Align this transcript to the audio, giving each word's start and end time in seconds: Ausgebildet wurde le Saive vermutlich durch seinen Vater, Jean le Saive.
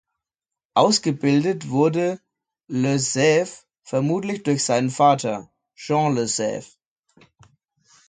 Ausgebildet 0.73 1.69
wurde 1.69 2.19
le 2.67 2.97
Saive 2.97 3.51
vermutlich 3.83 4.41
durch 4.41 4.63
seinen 4.63 4.89
Vater, 4.89 5.53
Jean 5.75 6.15
le 6.15 6.27
Saive. 6.27 6.65